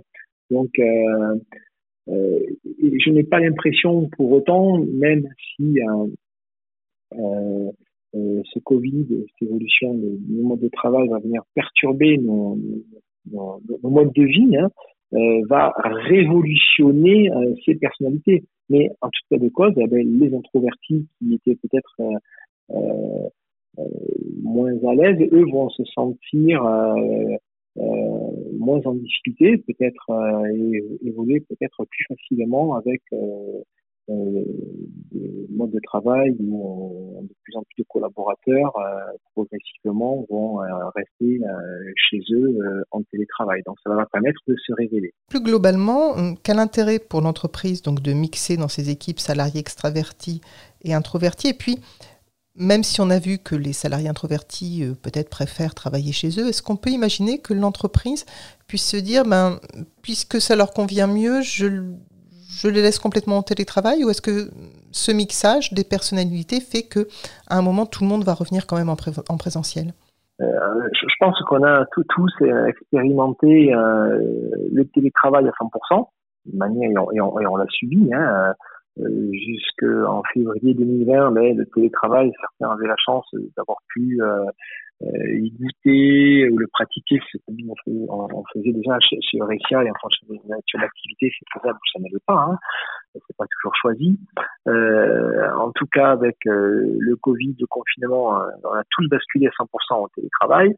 Donc, 0.50 0.70
je 2.98 3.10
n'ai 3.10 3.24
pas 3.24 3.40
l'impression 3.40 4.08
pour 4.16 4.32
autant, 4.32 4.78
même 4.78 5.28
si 5.38 5.80
euh, 5.80 6.06
euh, 7.14 7.70
euh 8.14 8.42
ce 8.44 8.58
Covid, 8.60 9.06
cette 9.08 9.48
évolution 9.48 9.94
de, 9.94 10.18
mode 10.42 10.60
de 10.60 10.68
travail 10.68 11.08
va 11.08 11.18
venir 11.18 11.42
perturber 11.54 12.18
nos, 12.18 12.58
nos, 13.30 13.60
modes 13.82 14.12
de 14.12 14.24
vie, 14.24 14.56
hein, 14.56 14.70
euh, 15.14 15.42
va 15.48 15.72
révolutionner 15.84 17.30
ces 17.64 17.74
personnalités. 17.74 18.44
Mais 18.68 18.90
en 19.00 19.08
tout 19.08 19.22
cas 19.30 19.38
de 19.38 19.48
cause, 19.48 19.72
eh 19.76 19.86
ben, 19.86 20.18
les 20.18 20.34
introvertis 20.34 21.06
qui 21.18 21.34
étaient 21.34 21.56
peut-être 21.56 22.02
moins 24.42 24.72
à 24.88 24.94
l'aise, 24.94 25.28
eux 25.32 25.44
vont 25.50 25.68
se 25.70 25.84
sentir 25.84 26.62
moins 28.58 28.80
en 28.84 28.94
difficulté, 28.94 29.58
peut-être 29.58 30.10
euh, 30.10 30.96
évoluer 31.04 31.40
peut-être 31.40 31.84
plus 31.84 32.06
facilement 32.08 32.76
avec 32.76 33.02
euh, 33.12 33.62
des 34.08 35.46
modes 35.50 35.72
de 35.72 35.80
travail 35.82 36.36
où 36.38 37.18
de 37.22 37.34
plus 37.42 37.56
en 37.56 37.62
plus 37.62 37.82
de 37.82 37.86
collaborateurs 37.88 38.72
progressivement 39.34 40.24
vont 40.30 40.58
rester 40.94 41.40
chez 41.96 42.20
eux 42.32 42.56
en 42.92 43.02
télétravail. 43.02 43.62
Donc 43.66 43.76
ça 43.82 43.92
va 43.92 44.06
permettre 44.06 44.40
de 44.46 44.54
se 44.54 44.72
révéler. 44.74 45.12
Plus 45.28 45.42
globalement, 45.42 46.14
quel 46.44 46.60
intérêt 46.60 47.00
pour 47.00 47.20
l'entreprise 47.20 47.82
donc 47.82 48.00
de 48.00 48.12
mixer 48.12 48.56
dans 48.56 48.68
ses 48.68 48.90
équipes 48.90 49.18
salariés 49.18 49.58
extravertis 49.58 50.40
et 50.84 50.94
introvertis? 50.94 51.48
Et 51.48 51.54
puis 51.54 51.78
même 52.58 52.82
si 52.82 53.00
on 53.00 53.10
a 53.10 53.18
vu 53.18 53.38
que 53.38 53.54
les 53.54 53.72
salariés 53.72 54.08
introvertis 54.08 54.84
euh, 54.84 54.94
peut-être 54.94 55.30
préfèrent 55.30 55.74
travailler 55.74 56.12
chez 56.12 56.28
eux, 56.40 56.48
est-ce 56.48 56.62
qu'on 56.62 56.76
peut 56.76 56.90
imaginer 56.90 57.38
que 57.38 57.54
l'entreprise 57.54 58.24
puisse 58.66 58.88
se 58.88 58.96
dire, 58.96 59.24
ben, 59.24 59.58
puisque 60.02 60.40
ça 60.40 60.56
leur 60.56 60.72
convient 60.72 61.06
mieux, 61.06 61.42
je, 61.42 61.66
je 62.48 62.68
les 62.68 62.82
laisse 62.82 62.98
complètement 62.98 63.38
en 63.38 63.42
télétravail 63.42 64.04
ou 64.04 64.10
est-ce 64.10 64.22
que 64.22 64.50
ce 64.92 65.12
mixage 65.12 65.72
des 65.72 65.84
personnalités 65.84 66.60
fait 66.60 66.82
que 66.82 67.08
à 67.48 67.58
un 67.58 67.62
moment 67.62 67.86
tout 67.86 68.02
le 68.02 68.08
monde 68.08 68.24
va 68.24 68.34
revenir 68.34 68.66
quand 68.66 68.76
même 68.76 68.88
en, 68.88 68.96
en 69.28 69.36
présentiel? 69.36 69.92
Euh, 70.40 70.44
je, 70.92 71.14
pense 71.18 71.38
qu'on 71.48 71.62
a 71.64 71.86
tous 72.10 72.32
expérimenté 72.68 73.74
euh, 73.74 74.18
le 74.72 74.84
télétravail 74.88 75.48
à 75.48 75.50
100%, 75.50 76.08
de 76.46 76.56
manière, 76.56 76.90
et 77.14 77.20
on 77.20 77.56
l'a 77.56 77.66
subi. 77.70 78.12
Hein, 78.12 78.54
euh, 78.98 79.30
jusqu'en 79.32 80.22
février 80.32 80.74
2020, 80.74 81.30
mais 81.32 81.54
le 81.54 81.66
télétravail, 81.66 82.32
certains 82.40 82.74
avaient 82.74 82.88
la 82.88 82.96
chance 82.96 83.26
d'avoir 83.56 83.78
pu 83.88 84.18
euh, 84.22 84.44
y 85.02 85.50
goûter 85.50 86.48
ou 86.50 86.56
le 86.56 86.66
pratiquer, 86.68 87.20
c'est 87.30 87.38
comme 87.44 87.56
on, 87.88 88.28
on, 88.32 88.44
faisait 88.54 88.72
déjà 88.72 88.98
chez, 89.00 89.18
chez 89.20 89.38
Eurecia 89.38 89.84
et 89.84 89.90
en 89.90 89.94
fonction 90.00 90.26
de 90.30 90.38
la 90.48 90.56
c'est 90.66 91.60
faisable 91.60 91.78
ça 91.92 92.00
ne 92.00 92.10
veut 92.12 92.22
pas. 92.26 92.48
Hein. 92.50 92.58
C'est 93.12 93.36
pas 93.36 93.44
toujours 93.50 93.74
choisi. 93.80 94.18
en 94.66 95.70
tout 95.74 95.86
cas, 95.92 96.12
avec 96.12 96.36
le 96.44 97.16
Covid, 97.16 97.56
le 97.58 97.66
confinement, 97.66 98.40
on 98.64 98.74
a 98.74 98.82
tous 98.90 99.08
basculé 99.08 99.46
à 99.46 99.50
100% 99.62 100.04
au 100.04 100.08
télétravail. 100.14 100.74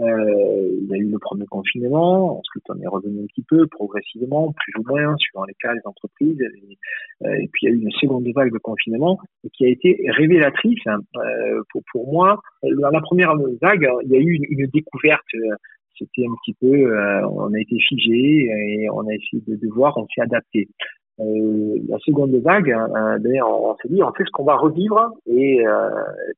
Euh, 0.00 0.76
il 0.82 0.88
y 0.88 0.94
a 0.94 0.96
eu 0.98 1.08
le 1.08 1.18
premier 1.18 1.46
confinement, 1.46 2.38
ensuite 2.38 2.64
on 2.68 2.78
est 2.80 2.86
revenu 2.86 3.22
un 3.22 3.26
petit 3.26 3.44
peu 3.48 3.66
progressivement, 3.66 4.52
plus 4.52 4.72
ou 4.78 4.84
moins, 4.86 5.16
suivant 5.16 5.44
les 5.44 5.54
cas, 5.54 5.72
les 5.72 5.80
entreprises. 5.84 6.38
Et, 6.40 7.26
euh, 7.26 7.46
puis 7.52 7.66
il 7.66 7.68
y 7.70 7.72
a 7.72 7.74
eu 7.74 7.80
une 7.80 7.90
seconde 7.92 8.26
vague 8.34 8.52
de 8.52 8.58
confinement 8.58 9.18
et 9.44 9.50
qui 9.50 9.64
a 9.64 9.68
été 9.68 9.98
révélatrice 10.08 10.86
hein, 10.86 10.98
euh, 11.16 11.62
pour, 11.70 11.82
pour 11.92 12.12
moi. 12.12 12.40
Dans 12.62 12.90
la 12.90 13.00
première 13.00 13.34
vague, 13.62 13.88
il 14.04 14.10
y 14.10 14.16
a 14.16 14.20
eu 14.20 14.34
une, 14.34 14.44
une 14.50 14.66
découverte. 14.66 15.24
C'était 15.98 16.26
un 16.26 16.34
petit 16.44 16.54
peu, 16.60 16.94
on 17.30 17.54
a 17.54 17.58
été 17.58 17.78
figé 17.88 18.50
et 18.52 18.90
on 18.90 19.00
a 19.08 19.14
essayé 19.14 19.42
de, 19.46 19.56
de 19.56 19.68
voir, 19.72 19.96
on 19.96 20.06
s'est 20.14 20.20
adapté. 20.20 20.68
Euh, 21.18 21.78
la 21.88 21.98
seconde 22.00 22.34
vague, 22.42 22.70
euh, 22.70 23.18
ben, 23.18 23.42
on, 23.42 23.74
s'est 23.76 23.88
dit, 23.88 24.02
on 24.02 24.12
sait 24.12 24.24
ce 24.26 24.30
qu'on 24.32 24.44
va 24.44 24.56
revivre, 24.56 25.12
et 25.26 25.66
euh, 25.66 25.88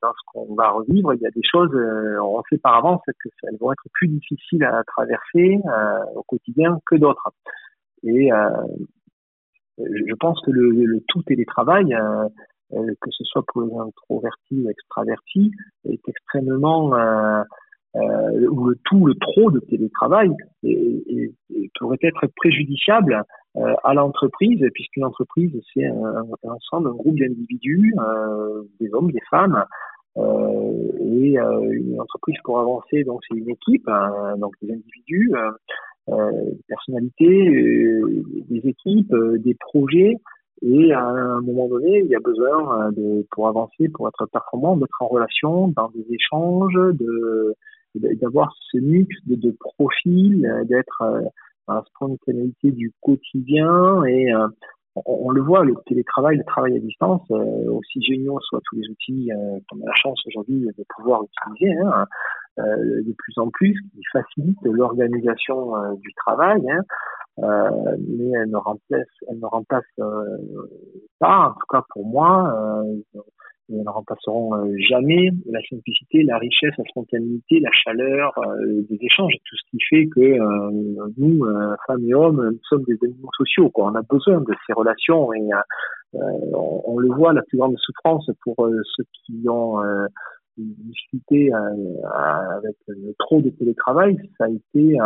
dans 0.01 0.13
ce 0.13 0.21
qu'on 0.27 0.55
va 0.55 0.71
revivre, 0.71 1.15
il 1.15 1.21
y 1.21 1.27
a 1.27 1.31
des 1.31 1.43
choses, 1.43 1.75
euh, 1.75 2.21
on 2.23 2.41
sait 2.49 2.59
par 2.59 2.77
avance 2.77 3.01
que 3.07 3.29
elles 3.43 3.57
vont 3.61 3.73
être 3.73 3.89
plus 3.93 4.07
difficiles 4.07 4.63
à 4.65 4.85
traverser 4.85 5.59
au 6.15 6.23
quotidien 6.23 6.79
que 6.87 6.97
d'autres. 6.97 7.29
Et 8.05 8.31
je 9.79 10.15
pense 10.21 10.41
que 10.43 10.53
le, 10.53 10.71
le 10.71 11.01
tout 11.09 11.23
télétravail, 11.23 11.97
que 12.71 13.11
ce 13.11 13.25
soit 13.25 13.43
pour 13.49 13.63
les 13.63 13.75
introvertis 13.75 14.63
ou 14.65 14.71
extravertis, 14.71 15.51
est 15.89 16.09
extrêmement 16.09 16.93
euh, 17.97 18.49
ou 18.51 18.69
le 18.69 18.77
tout, 18.85 19.07
le 19.07 19.15
trop 19.15 19.51
de 19.51 19.61
télétravail 19.61 20.31
pourrait 21.79 21.99
être 22.03 22.27
préjudiciable 22.37 23.23
euh, 23.57 23.75
à 23.83 23.95
l'entreprise, 23.95 24.63
puisqu'une 24.75 25.05
entreprise, 25.05 25.51
c'est 25.75 25.87
un, 25.87 26.25
ensemble, 26.45 26.89
un 26.89 26.95
groupe 26.95 27.19
d'individus, 27.19 27.95
euh, 27.99 28.63
des 28.79 28.93
hommes, 28.93 29.11
des 29.11 29.23
femmes, 29.31 29.65
euh, 30.17 30.73
et 31.01 31.37
une 31.39 32.01
entreprise 32.01 32.37
pour 32.45 32.61
avancer, 32.61 33.05
donc 33.05 33.21
c'est 33.29 33.37
une 33.37 33.49
équipe, 33.49 33.89
hein, 33.89 34.37
donc 34.39 34.55
des 34.63 34.73
individus, 34.73 35.33
des 36.09 36.63
personnalités, 36.69 38.01
des 38.49 38.69
équipes, 38.69 39.15
des 39.39 39.55
projets, 39.55 40.17
et 40.63 40.93
à 40.93 41.05
un 41.05 41.41
moment 41.41 41.69
donné, 41.69 42.01
il 42.01 42.11
y 42.11 42.17
a 42.17 42.21
besoin 42.21 42.91
de, 42.93 43.27
pour 43.31 43.49
avancer, 43.49 43.89
pour 43.95 44.09
être 44.09 44.27
performant, 44.27 44.77
d'être 44.77 45.01
en 45.01 45.07
relation, 45.07 45.69
dans 45.69 45.89
des 45.91 46.07
échanges, 46.13 46.75
de 46.75 47.55
d'avoir 47.99 48.53
ce 48.71 48.79
mix 48.79 49.15
de, 49.27 49.35
de 49.37 49.57
profils, 49.59 50.47
euh, 50.47 50.65
d'être 50.65 51.03
euh, 51.03 51.23
la 51.69 51.83
spontanéité 51.87 52.71
du 52.71 52.93
quotidien 53.03 54.05
et 54.05 54.33
euh, 54.35 54.49
on, 55.07 55.31
le 55.31 55.43
voit, 55.43 55.65
le 55.65 55.75
télétravail, 55.87 56.39
le 56.39 56.45
travail 56.45 56.77
à 56.77 56.81
distance, 56.81 57.23
aussi 57.31 58.03
géniaux 58.03 58.41
soient 58.41 58.61
tous 58.65 58.77
les 58.77 58.89
outils 58.89 59.31
qu'on 59.69 59.77
a 59.83 59.87
la 59.87 59.95
chance 59.95 60.21
aujourd'hui 60.27 60.67
de 60.77 60.85
pouvoir 60.97 61.21
utiliser, 61.23 61.79
hein, 61.79 62.05
de 62.57 63.15
plus 63.17 63.35
en 63.37 63.49
plus, 63.51 63.81
qui 63.93 64.01
facilitent 64.13 64.59
l'organisation 64.65 65.95
du 66.01 66.13
travail, 66.15 66.69
hein, 66.69 66.83
mais 68.09 68.31
elle 68.31 68.51
ne 68.51 68.57
remplace, 68.57 69.07
elle 69.29 69.39
ne 69.39 69.47
remplace 69.47 69.85
pas, 71.21 71.51
en 71.51 71.53
tout 71.53 71.67
cas 71.71 71.85
pour 71.91 72.05
moi, 72.05 72.83
ne 73.69 73.89
remplaceront 73.89 74.55
euh, 74.55 74.75
jamais 74.89 75.31
la 75.47 75.61
simplicité, 75.69 76.23
la 76.23 76.39
richesse, 76.39 76.73
la 76.79 76.85
spontanéité, 76.85 77.61
la 77.61 77.71
chaleur 77.73 78.33
euh, 78.39 78.83
des 78.89 78.99
échanges, 79.01 79.35
tout 79.45 79.57
ce 79.57 79.71
qui 79.71 79.79
fait 79.89 80.07
que 80.07 80.21
euh, 80.21 81.07
nous, 81.17 81.45
femmes 81.87 82.05
et 82.07 82.15
hommes, 82.15 82.51
nous 82.53 82.65
sommes 82.69 82.85
des 82.85 82.97
animaux 83.03 83.31
sociaux. 83.37 83.71
Quoi. 83.71 83.91
On 83.93 83.95
a 83.95 84.03
besoin 84.03 84.41
de 84.41 84.55
ces 84.67 84.73
relations 84.73 85.33
et 85.35 85.49
on, 86.13 86.83
on, 86.87 86.99
le 86.99 87.15
voit, 87.15 87.33
la 87.33 87.43
plus 87.43 87.59
grande 87.59 87.77
souffrance 87.79 88.31
pour 88.43 88.57
ceux 88.97 89.05
qui 89.27 89.45
ont 89.49 89.81
discuté 90.59 91.51
avec 91.53 92.77
trop 93.19 93.41
de 93.41 93.51
télétravail, 93.51 94.17
ça 94.39 94.45
a 94.45 94.49
été 94.49 94.97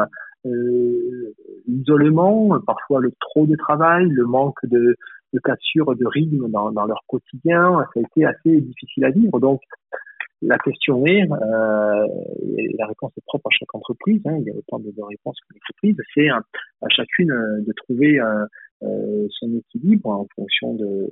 l'isolement, 1.66 2.58
parfois 2.66 3.00
le 3.00 3.12
trop 3.20 3.46
de 3.46 3.56
travail, 3.56 4.08
le 4.08 4.24
manque 4.24 4.58
de 4.64 4.96
de 5.32 5.40
cassure 5.40 5.94
de 5.96 6.06
rythme 6.06 6.48
dans, 6.50 6.86
leur 6.86 7.02
quotidien. 7.06 7.84
Ça 7.94 8.00
a 8.00 8.02
été 8.02 8.24
assez 8.24 8.60
difficile 8.60 9.04
à 9.04 9.10
vivre. 9.10 9.40
Donc, 9.40 9.60
la 10.42 10.58
question 10.58 11.06
est, 11.06 11.22
euh, 11.22 12.06
et 12.56 12.74
la 12.76 12.86
réponse 12.86 13.12
est 13.16 13.24
propre 13.24 13.46
à 13.46 13.50
chaque 13.56 13.74
entreprise, 13.74 14.20
hein, 14.26 14.36
il 14.40 14.44
y 14.44 14.50
a 14.50 14.54
autant 14.54 14.80
de, 14.80 14.92
réponses 15.08 15.38
que 15.48 15.54
d'entreprises, 15.54 15.96
c'est 16.14 16.28
à, 16.30 16.40
chacune 16.88 17.30
euh, 17.30 17.60
de 17.60 17.72
trouver 17.72 18.20
euh, 18.20 18.44
euh, 18.82 19.26
son 19.30 19.56
équilibre 19.56 20.08
en 20.08 20.26
fonction 20.34 20.74
de, 20.74 21.08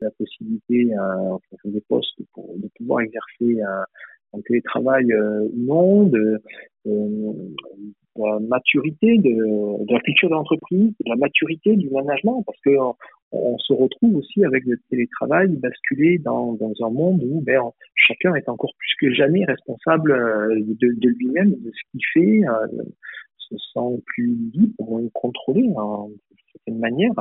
la 0.00 0.10
possibilité, 0.12 0.94
euh, 0.94 1.32
en 1.32 1.40
fonction 1.50 1.70
des 1.70 1.80
postes, 1.88 2.18
de 2.18 2.68
pouvoir 2.76 3.00
exercer 3.00 3.60
un 3.62 4.40
télétravail 4.46 5.06
ou 5.14 5.52
non, 5.56 6.04
de, 6.04 6.40
de 6.84 7.54
la 8.16 8.38
maturité 8.40 9.18
de, 9.18 9.84
de 9.84 9.92
la 9.92 10.00
culture 10.00 10.28
de 10.28 10.34
l'entreprise, 10.34 10.92
de 11.04 11.10
la 11.10 11.16
maturité 11.16 11.76
du 11.76 11.90
management, 11.90 12.42
parce 12.46 12.60
que 12.60 12.70
on, 13.32 13.58
se 13.58 13.72
retrouve 13.72 14.16
aussi 14.16 14.44
avec 14.44 14.64
le 14.64 14.78
télétravail 14.90 15.48
basculé 15.56 16.18
dans, 16.18 16.56
un 16.60 16.90
monde 16.90 17.22
où 17.24 17.40
ben, 17.40 17.62
chacun 17.94 18.34
est 18.34 18.48
encore 18.48 18.72
plus 18.78 18.94
que 19.00 19.14
jamais 19.14 19.44
responsable 19.44 20.12
euh, 20.12 20.60
de, 20.60 21.08
lui-même, 21.08 21.50
de 21.50 21.70
ce 21.70 21.90
qu'il 21.90 22.00
fait, 22.12 22.48
euh, 22.48 22.84
se 23.38 23.56
sent 23.56 24.02
plus 24.06 24.36
libre, 24.52 24.74
moins 24.78 25.08
contrôlé 25.12 25.68
hein, 25.76 26.06
certaine 26.54 26.78
manière. 26.78 27.12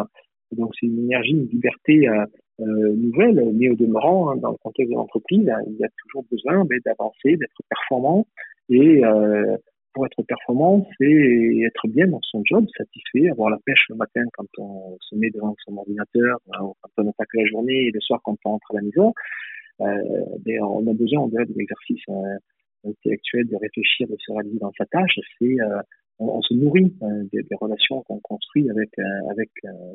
donc 0.51 0.71
c'est 0.79 0.87
une 0.87 0.99
énergie, 0.99 1.31
une 1.31 1.47
liberté 1.47 2.07
euh, 2.07 2.25
euh, 2.61 2.95
nouvelle, 2.95 3.51
mais 3.53 3.69
au 3.69 3.75
demeurant, 3.75 4.31
hein, 4.31 4.37
dans 4.37 4.51
le 4.51 4.57
contexte 4.57 4.91
de 4.91 4.95
l'entreprise, 4.95 5.51
il 5.67 5.77
y 5.77 5.83
a 5.83 5.89
toujours 6.03 6.23
besoin 6.29 6.65
ben, 6.65 6.79
d'avancer, 6.85 7.35
d'être 7.37 7.61
performant 7.69 8.27
et 8.69 9.03
euh, 9.03 9.57
pour 9.93 10.05
être 10.07 10.23
performant, 10.23 10.87
c'est 10.97 11.59
être 11.65 11.87
bien 11.87 12.07
dans 12.07 12.21
son 12.23 12.41
job, 12.45 12.65
satisfait, 12.75 13.29
avoir 13.29 13.51
la 13.51 13.59
pêche 13.63 13.85
le 13.89 13.95
matin 13.95 14.23
quand 14.33 14.47
on 14.57 14.97
se 14.99 15.15
met 15.15 15.29
devant 15.29 15.55
son 15.65 15.77
ordinateur, 15.77 16.39
quand 16.57 16.75
on 16.97 17.09
attaque 17.09 17.27
la 17.35 17.45
journée 17.45 17.87
et 17.87 17.91
le 17.91 18.01
soir 18.01 18.19
quand 18.23 18.35
on 18.43 18.51
rentre 18.51 18.71
à 18.71 18.77
la 18.77 18.81
maison. 18.81 19.13
Ben, 19.79 20.63
on 20.63 20.87
a 20.87 20.93
besoin, 20.93 21.19
on 21.19 21.27
dirait, 21.27 21.45
de 21.45 21.53
l'exercice 21.55 22.01
intellectuel, 22.83 23.47
de 23.47 23.55
réfléchir, 23.55 24.07
de 24.07 24.15
se 24.17 24.31
réaliser 24.31 24.57
dans 24.57 24.71
sa 24.75 24.85
tâche. 24.87 25.19
C'est 25.37 25.57
euh, 26.21 26.25
on, 26.25 26.41
se 26.41 26.53
nourrit 26.53 26.93
euh, 27.01 27.23
des, 27.31 27.43
des, 27.43 27.55
relations 27.59 28.01
qu'on 28.03 28.19
construit 28.19 28.69
avec 28.69 28.89
avec 29.29 29.49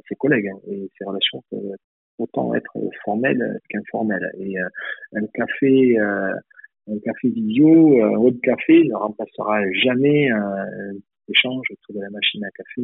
ses 0.08 0.14
collègues 0.16 0.48
hein, 0.48 0.58
et 0.68 0.90
ces 0.98 1.04
relations 1.04 1.42
peuvent 1.50 1.76
autant 2.18 2.54
être 2.54 2.72
formelles 3.04 3.60
qu'informelles. 3.68 4.30
Et 4.38 4.56
un 5.14 5.26
café 5.34 5.98
un 5.98 6.98
café 7.04 7.28
visio, 7.28 8.02
un 8.02 8.16
haut 8.16 8.30
de 8.30 8.40
café 8.40 8.84
ne 8.84 8.94
remplacera 8.94 9.60
jamais 9.72 10.30
un 10.30 10.66
échange 11.28 11.66
autour 11.70 11.96
de 11.96 12.00
la 12.00 12.10
machine 12.10 12.44
à 12.44 12.50
café 12.50 12.82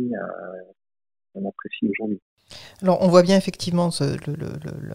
qu'on 1.35 1.49
apprécie 1.49 1.89
aujourd'hui. 1.91 2.21
Alors, 2.83 2.99
on 3.01 3.09
voit 3.09 3.23
bien 3.23 3.37
effectivement 3.37 3.91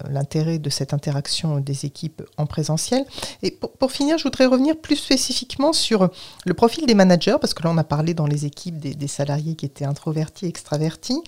l'intérêt 0.08 0.58
de 0.58 0.70
cette 0.70 0.94
interaction 0.94 1.58
des 1.60 1.84
équipes 1.84 2.22
en 2.36 2.46
présentiel. 2.46 3.04
Et 3.42 3.50
pour, 3.50 3.90
finir, 3.90 4.18
je 4.18 4.24
voudrais 4.24 4.46
revenir 4.46 4.76
plus 4.76 4.96
spécifiquement 4.96 5.72
sur 5.72 6.08
le 6.46 6.54
profil 6.54 6.86
des 6.86 6.94
managers, 6.94 7.36
parce 7.40 7.54
que 7.54 7.62
là, 7.62 7.70
on 7.70 7.78
a 7.78 7.84
parlé 7.84 8.14
dans 8.14 8.26
les 8.26 8.46
équipes 8.46 8.78
des, 8.78 9.08
salariés 9.08 9.56
qui 9.56 9.66
étaient 9.66 9.84
introvertis, 9.84 10.46
extravertis. 10.46 11.22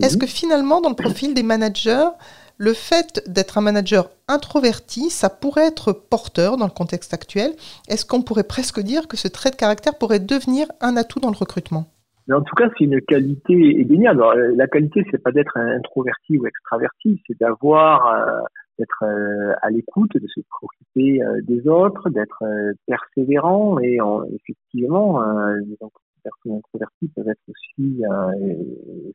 Est-ce 0.00 0.16
que 0.16 0.26
finalement, 0.26 0.80
dans 0.80 0.90
le 0.90 0.96
profil 0.96 1.34
des 1.34 1.42
managers, 1.42 2.08
le 2.56 2.74
fait 2.74 3.22
d'être 3.26 3.56
un 3.56 3.62
manager 3.62 4.10
introverti, 4.28 5.08
ça 5.08 5.30
pourrait 5.30 5.66
être 5.66 5.92
porteur 5.92 6.56
dans 6.56 6.66
le 6.66 6.72
contexte 6.72 7.14
actuel? 7.14 7.54
Est-ce 7.88 8.04
qu'on 8.04 8.22
pourrait 8.22 8.44
presque 8.44 8.80
dire 8.80 9.08
que 9.08 9.16
ce 9.16 9.28
trait 9.28 9.50
de 9.50 9.56
caractère 9.56 9.96
pourrait 9.96 10.20
devenir 10.20 10.66
un 10.80 10.96
atout 10.96 11.20
dans 11.20 11.30
le 11.30 11.36
recrutement? 11.36 11.86
En 12.30 12.42
tout 12.42 12.54
cas, 12.56 12.68
c'est 12.76 12.84
une 12.84 13.00
qualité 13.00 13.80
indéniable. 13.80 14.22
Euh, 14.22 14.54
la 14.56 14.66
qualité, 14.66 15.04
c'est 15.10 15.22
pas 15.22 15.32
d'être 15.32 15.56
introverti 15.56 16.38
ou 16.38 16.46
extraverti, 16.46 17.22
c'est 17.26 17.38
d'avoir, 17.38 18.06
euh, 18.06 18.40
d'être 18.78 19.04
euh, 19.04 19.54
à 19.62 19.70
l'écoute, 19.70 20.12
de 20.14 20.26
se 20.28 20.40
préoccuper 20.48 21.20
des 21.42 21.68
autres, 21.68 22.10
d'être 22.10 22.42
persévérant 22.86 23.78
et 23.78 23.98
effectivement, 24.34 25.22
les 25.54 25.76
personnes 26.24 26.58
introverties 26.58 27.08
peuvent 27.14 27.28
être 27.28 27.40
aussi, 27.48 28.02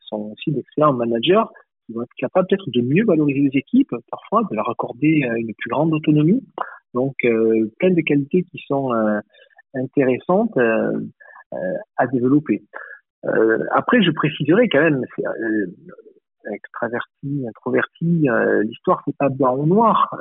sont 0.01 0.31
aussi 0.31 0.51
d'excellents 0.51 0.93
managers 0.93 1.43
qui 1.85 1.93
vont 1.93 2.03
être 2.03 2.13
capables 2.17 2.47
peut-être 2.47 2.69
de 2.69 2.81
mieux 2.81 3.05
valoriser 3.05 3.41
les 3.41 3.59
équipes, 3.59 3.93
parfois 4.09 4.43
de 4.49 4.55
leur 4.55 4.69
accorder 4.69 5.23
euh, 5.23 5.35
une 5.35 5.53
plus 5.53 5.69
grande 5.69 5.93
autonomie. 5.93 6.43
Donc, 6.93 7.15
euh, 7.25 7.71
plein 7.79 7.91
de 7.91 8.01
qualités 8.01 8.43
qui 8.43 8.63
sont 8.67 8.93
euh, 8.93 9.19
intéressantes 9.73 10.55
euh, 10.57 10.99
à 11.97 12.07
développer. 12.07 12.63
Après, 13.71 14.01
je 14.03 14.11
préciserai 14.11 14.69
quand 14.69 14.81
même, 14.81 15.01
extraverti, 16.53 17.45
introverti, 17.47 18.27
l'histoire 18.63 19.01
c'est 19.05 19.17
pas 19.17 19.29
blanc 19.29 19.57
ou 19.57 19.65
noir. 19.65 20.15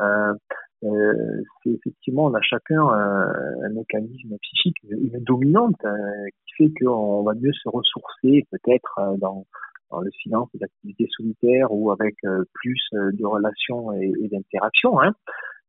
euh, 0.84 1.42
c'est 1.62 1.70
effectivement 1.70 2.26
on 2.26 2.34
a 2.34 2.42
chacun 2.42 2.82
un, 2.82 3.68
mécanisme 3.70 4.36
psychique, 4.42 4.76
une 4.90 5.18
dominante 5.24 5.82
euh, 5.84 5.98
qui 6.46 6.64
fait 6.64 6.72
qu'on 6.80 7.22
va 7.22 7.32
mieux 7.34 7.52
se 7.52 7.68
ressourcer 7.68 8.46
peut-être 8.50 8.98
euh, 8.98 9.16
dans, 9.16 9.46
dans, 9.90 10.00
le 10.00 10.10
silence 10.22 10.48
des 10.54 10.62
activités 10.62 11.08
solitaires 11.16 11.72
ou 11.72 11.90
avec 11.90 12.16
plus 12.52 12.82
de 12.92 13.24
relations 13.24 13.92
et, 13.92 14.28
d'interactions. 14.30 15.00
Hein. 15.00 15.14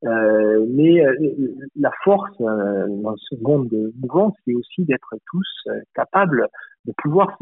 mais 0.04 1.04
la 1.76 1.92
force 2.04 2.38
dans 2.40 3.16
ce 3.18 3.36
monde 3.42 3.70
mouvant, 4.02 4.34
c'est 4.44 4.54
aussi 4.54 4.84
d'être 4.86 5.16
tous 5.30 5.68
capables 5.94 6.48
de 6.86 6.94
pouvoir 6.98 7.38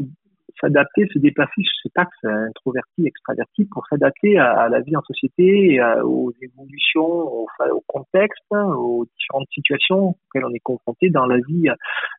s'adapter, 0.60 1.06
se 1.12 1.18
déplacer 1.18 1.62
je 1.62 1.70
sais 1.82 1.92
pas 1.94 2.06
introverti, 2.22 3.06
extraverti, 3.06 3.64
pour 3.66 3.86
s'adapter 3.88 4.38
à, 4.38 4.68
la 4.68 4.80
vie 4.80 4.96
en 4.96 5.02
société, 5.02 5.80
aux 6.02 6.32
évolutions, 6.40 7.02
au, 7.02 7.46
contexte, 7.86 8.44
aux 8.52 9.06
différentes 9.18 9.48
situations 9.52 10.10
auxquelles 10.10 10.44
on 10.44 10.54
est 10.54 10.60
confronté 10.60 11.10
dans 11.10 11.26
la 11.26 11.38
vie 11.38 11.68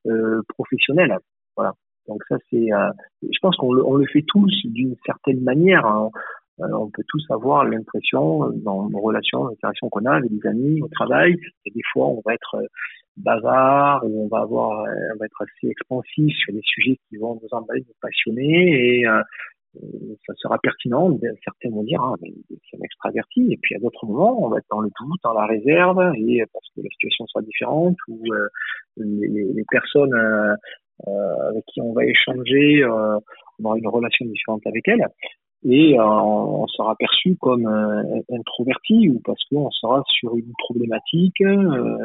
euh, 0.08 0.42
professionnelle. 0.50 1.18
Voilà. 1.56 1.74
Donc 2.08 2.22
ça 2.30 2.38
c'est, 2.50 2.72
euh, 2.72 2.92
je 3.24 3.40
pense 3.42 3.56
qu'on 3.58 3.74
le, 3.74 3.86
on 3.86 3.96
le 3.96 4.06
fait 4.06 4.24
tous 4.28 4.52
d'une 4.66 4.96
certaine 5.06 5.42
manière. 5.42 5.86
Hein. 5.86 6.10
Euh, 6.62 6.68
on 6.72 6.90
peut 6.90 7.04
tous 7.10 7.24
avoir 7.32 7.66
l'impression 7.66 8.50
dans 8.64 8.90
nos 8.90 9.00
relations, 9.00 9.48
l'interactions 9.48 9.90
qu'on 9.90 10.06
a 10.06 10.16
avec 10.16 10.32
des 10.32 10.48
amis 10.48 10.82
au 10.82 10.88
travail, 10.88 11.36
et 11.66 11.72
des 11.72 11.82
fois 11.92 12.08
on 12.08 12.22
va 12.26 12.34
être 12.34 12.58
bavard 13.18 14.06
où 14.06 14.26
on 14.26 14.28
va 14.28 14.40
avoir, 14.40 14.82
euh, 14.82 14.94
on 15.14 15.18
va 15.18 15.26
être 15.26 15.42
assez 15.42 15.70
expansif 15.70 16.34
sur 16.38 16.54
des 16.54 16.62
sujets 16.64 16.98
qui 17.10 17.18
vont 17.18 17.40
nous 17.42 17.50
emballer, 17.52 17.82
nous 17.82 17.96
passionner 18.02 19.00
et 19.00 19.08
euh, 19.08 19.22
ça 20.26 20.34
sera 20.38 20.58
pertinent. 20.60 21.18
Certains 21.44 21.70
vont 21.70 21.84
dire, 21.84 22.02
ah, 22.02 22.16
mais 22.22 22.32
c'est 22.50 22.78
un 22.78 22.84
extraverti. 22.84 23.52
Et 23.52 23.58
puis 23.62 23.76
à 23.76 23.80
d'autres 23.80 24.06
moments, 24.06 24.46
on 24.46 24.50
va 24.50 24.60
être 24.60 24.68
dans 24.72 24.80
le 24.80 24.90
doute, 25.00 25.20
dans 25.24 25.34
la 25.34 25.46
réserve, 25.46 26.00
et 26.16 26.44
parce 26.54 26.66
que 26.74 26.82
la 26.82 26.90
situation 26.90 27.28
sera 27.28 27.42
différente 27.42 27.98
ou 28.08 28.22
euh, 28.34 28.48
les, 28.98 29.28
les, 29.28 29.64
personnes 29.70 30.14
euh, 30.14 30.56
avec 31.50 31.66
qui 31.66 31.82
on 31.82 31.92
va 31.92 32.06
échanger, 32.06 32.86
on 32.86 33.66
aura 33.66 33.78
une 33.78 33.88
relation 33.88 34.26
différente 34.26 34.66
avec 34.66 34.88
elles 34.88 35.06
et 35.64 35.98
euh, 35.98 36.04
on 36.04 36.68
sera 36.68 36.96
perçu 36.96 37.36
comme 37.38 37.66
euh, 37.66 38.22
introverti 38.32 39.10
ou 39.10 39.20
parce 39.26 39.44
qu'on 39.46 39.72
sera 39.72 40.04
sur 40.08 40.36
une 40.36 40.52
problématique 40.60 41.42
euh, 41.42 41.98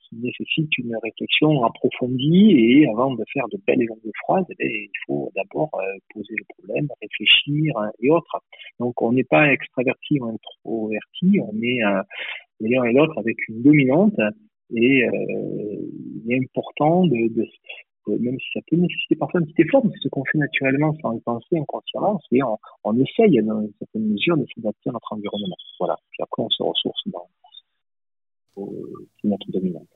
qui 0.00 0.16
nécessite 0.16 0.78
une 0.78 0.96
réflexion 1.02 1.62
approfondie 1.64 2.52
et 2.52 2.88
avant 2.88 3.14
de 3.14 3.22
faire 3.32 3.44
de 3.52 3.58
belles 3.66 3.84
longues 3.84 4.12
phrases, 4.24 4.46
eh 4.58 4.66
il 4.66 4.90
faut 5.06 5.30
d'abord 5.36 5.70
poser 6.14 6.34
le 6.38 6.44
problème, 6.56 6.88
réfléchir 7.02 7.74
et 8.00 8.08
autres. 8.08 8.38
Donc 8.80 9.02
on 9.02 9.12
n'est 9.12 9.24
pas 9.24 9.52
extraverti 9.52 10.18
ou 10.20 10.28
introverti, 10.28 11.40
on 11.40 11.54
est 11.62 11.80
l'un 12.60 12.84
et 12.84 12.92
l'autre 12.92 13.18
avec 13.18 13.36
une 13.48 13.62
dominante 13.62 14.18
et 14.74 15.04
il 15.04 16.32
est 16.32 16.36
important 16.36 17.06
de, 17.06 17.46
même 18.06 18.38
si 18.38 18.46
ça 18.54 18.60
peut 18.68 18.76
nécessiter 18.76 19.16
parfois 19.16 19.40
un 19.40 19.44
petit 19.44 19.62
effort, 19.62 19.84
mais 19.84 19.90
c'est 19.94 20.04
ce 20.04 20.08
qu'on 20.08 20.24
fait 20.24 20.38
naturellement 20.38 20.94
sans 21.02 21.12
y 21.12 21.20
penser 21.20 21.58
inconsciemment, 21.58 22.20
c'est 22.30 22.42
on, 22.42 22.58
on 22.84 22.98
essaye 23.00 23.42
dans 23.42 23.60
une 23.60 23.72
certaine 23.78 24.08
mesure 24.08 24.36
de 24.36 24.46
s'adapter 24.54 24.90
à 24.90 24.92
notre 24.92 25.12
environnement. 25.12 25.56
Voilà. 25.78 25.96
Puis 26.10 26.22
après, 26.22 26.42
on 26.42 26.50
se 26.50 26.62
ressource 26.62 27.02
dans 27.06 27.28
notre 29.24 29.50
dominante. 29.50 29.88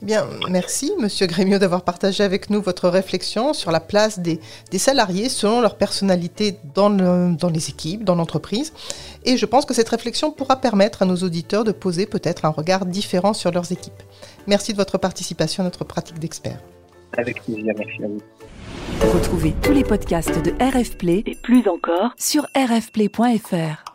Bien, 0.00 0.26
merci 0.48 0.92
Monsieur 1.00 1.26
Grémieux 1.26 1.58
d'avoir 1.58 1.82
partagé 1.82 2.22
avec 2.22 2.50
nous 2.50 2.62
votre 2.62 2.88
réflexion 2.88 3.52
sur 3.52 3.72
la 3.72 3.80
place 3.80 4.20
des, 4.20 4.38
salariés 4.78 5.28
selon 5.28 5.60
leur 5.60 5.76
personnalité 5.76 6.52
le, 6.76 7.34
dans 7.34 7.50
les 7.50 7.68
équipes, 7.68 8.04
dans 8.04 8.14
l'entreprise. 8.14 8.72
Et 9.28 9.36
je 9.36 9.44
pense 9.44 9.66
que 9.66 9.74
cette 9.74 9.90
réflexion 9.90 10.30
pourra 10.30 10.56
permettre 10.56 11.02
à 11.02 11.04
nos 11.04 11.16
auditeurs 11.16 11.62
de 11.62 11.70
poser 11.70 12.06
peut-être 12.06 12.46
un 12.46 12.48
regard 12.48 12.86
différent 12.86 13.34
sur 13.34 13.50
leurs 13.50 13.72
équipes. 13.72 14.02
Merci 14.46 14.72
de 14.72 14.78
votre 14.78 14.96
participation 14.96 15.62
à 15.62 15.64
notre 15.64 15.84
pratique 15.84 16.18
d'expert. 16.18 16.58
Avec 17.14 17.42
plaisir, 17.42 17.74
merci 17.76 18.04
à 18.04 18.06
vous. 18.06 19.12
Retrouvez 19.12 19.52
tous 19.62 19.72
les 19.72 19.84
podcasts 19.84 20.42
de 20.42 20.52
RF 20.52 20.96
Play 20.96 21.24
et 21.26 21.34
plus 21.34 21.68
encore 21.68 22.14
sur 22.16 22.46
rfplay.fr. 22.56 23.87